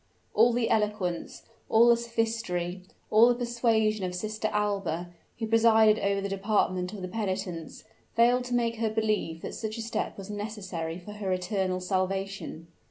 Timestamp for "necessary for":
10.31-11.11